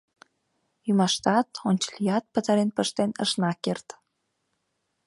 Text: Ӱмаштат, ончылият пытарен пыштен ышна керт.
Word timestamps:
Ӱмаштат, 0.89 1.47
ончылият 1.69 2.23
пытарен 2.33 2.69
пыштен 2.75 3.09
ышна 3.23 3.51
керт. 3.63 3.87